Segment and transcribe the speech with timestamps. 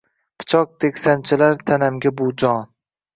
[0.43, 2.65] Pichoqdek sanchilar tanamga bu jon